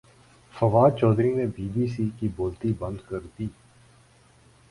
فواد 0.53 0.91
چوہدری 0.99 1.33
نے 1.33 1.45
B 1.55 1.67
B 1.73 1.85
C 1.87 2.09
کی 2.17 2.27
بولتی 2.37 2.71
بند 2.79 2.97
کردی 3.09 3.47